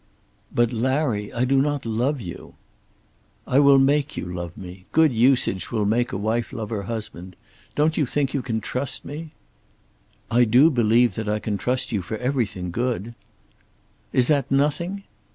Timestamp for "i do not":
1.31-1.85